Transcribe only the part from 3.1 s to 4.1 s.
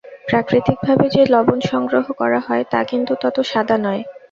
তত সাদা নয়।